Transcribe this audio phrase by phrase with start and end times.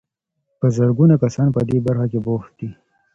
[0.59, 2.69] په زرګونه کسان په دې برخه کې بوخت دي.